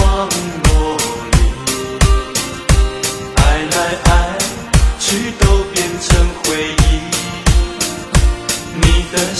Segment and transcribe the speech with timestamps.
[0.00, 0.28] 网
[0.64, 0.96] 络
[1.32, 1.38] 里
[3.36, 3.40] 爱
[3.70, 4.38] 来爱
[4.98, 6.08] 去都变成
[6.42, 6.44] 回
[6.88, 6.90] 忆。
[8.74, 9.34] 你的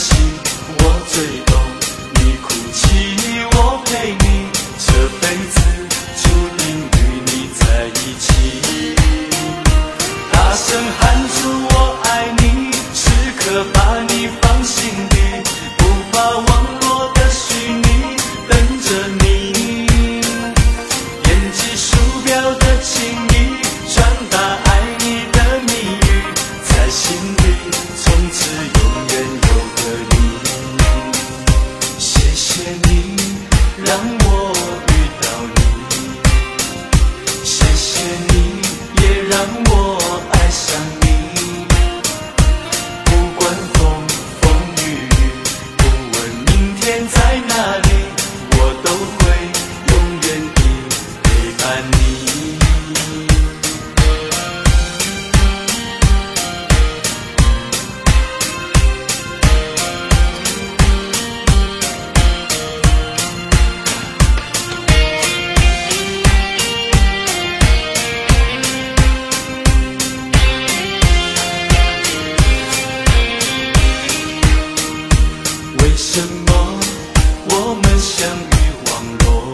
[78.24, 79.52] 相遇网络，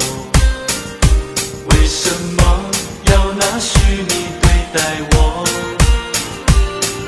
[1.71, 2.41] 为什么
[3.07, 4.79] 要拿虚拟对待
[5.11, 5.15] 我？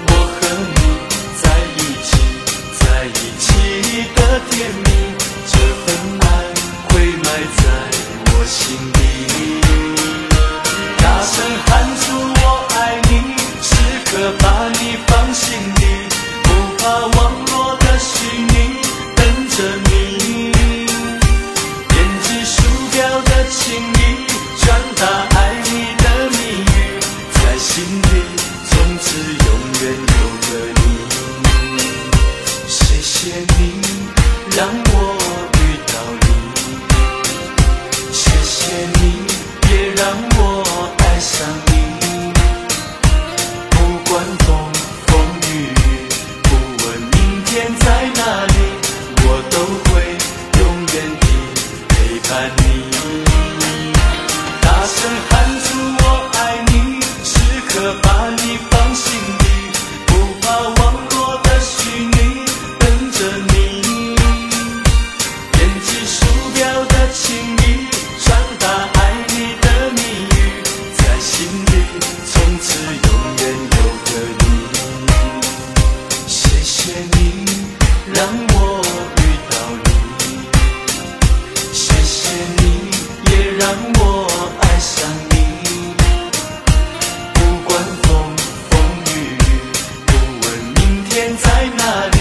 [0.08, 0.40] 我和
[0.74, 0.80] 你
[1.40, 1.44] 在
[1.76, 2.10] 一起，
[2.80, 3.46] 在一起
[4.16, 4.18] 的
[4.50, 4.86] 甜蜜，
[5.46, 5.54] 这
[5.86, 5.86] 份
[6.22, 6.24] 爱
[6.88, 6.90] 会
[7.22, 7.62] 埋在
[8.26, 8.58] 我心
[8.94, 8.98] 底。
[10.98, 11.32] 大声
[11.64, 12.02] 喊出
[12.42, 12.44] 我
[12.74, 13.10] 爱你，
[13.62, 13.70] 时
[14.06, 14.44] 刻把
[14.80, 15.46] 你放心
[15.76, 16.10] 里，
[16.42, 16.48] 不
[16.82, 17.21] 怕我。
[91.62, 92.18] 在哪里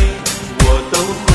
[0.60, 1.31] 我都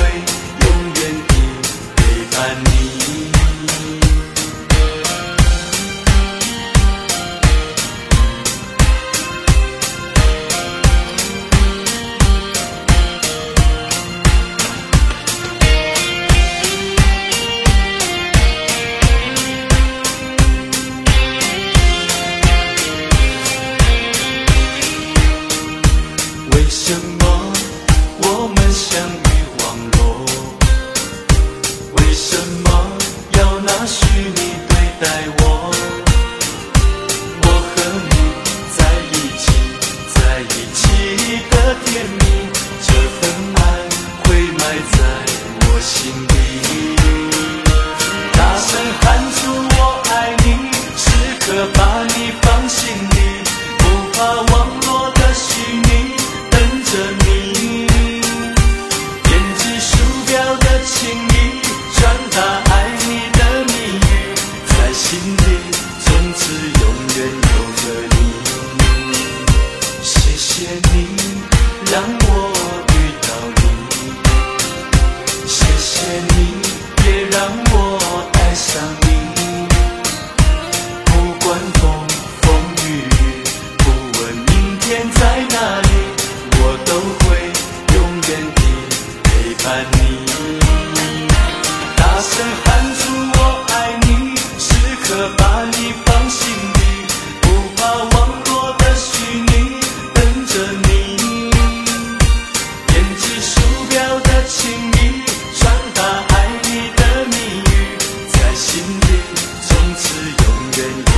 [110.77, 111.16] Jane.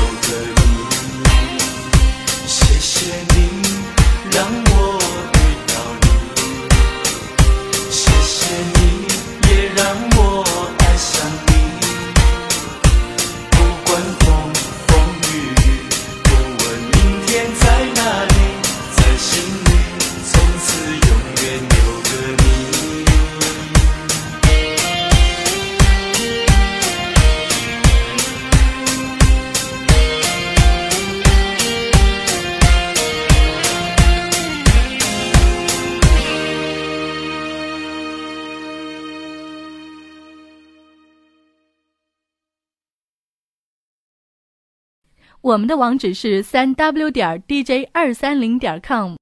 [45.40, 49.16] 我们的网址是三 w 点 dj 二三零点 com